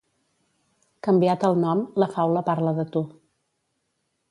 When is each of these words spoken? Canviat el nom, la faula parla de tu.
Canviat 1.07 1.45
el 1.51 1.59
nom, 1.65 1.85
la 2.05 2.09
faula 2.15 2.45
parla 2.51 2.75
de 2.81 2.89
tu. 2.97 3.05